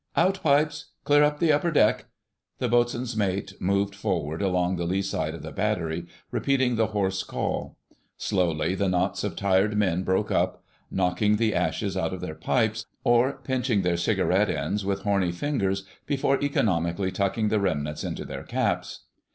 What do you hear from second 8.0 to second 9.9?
Slowly the knots of tired